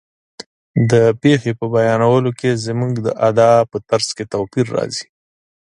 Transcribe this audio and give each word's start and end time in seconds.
د 0.91 0.93
پېښې 1.21 1.51
په 1.59 1.65
بیانولو 1.73 2.29
کې 2.39 2.61
زموږ 2.65 2.93
د 3.05 3.07
ادا 3.29 3.51
په 3.71 3.77
طرز 3.89 4.09
کې 4.17 4.25
توپیر 4.33 4.65
راځي. 4.77 5.05